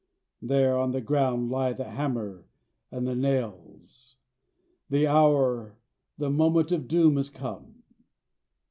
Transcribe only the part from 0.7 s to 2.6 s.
on the ground lie the hammer